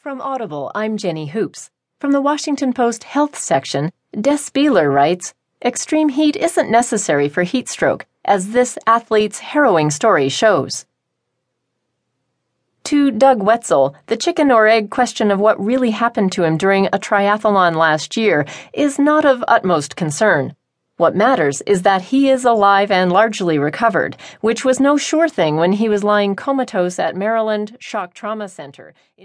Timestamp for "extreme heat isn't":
5.60-6.70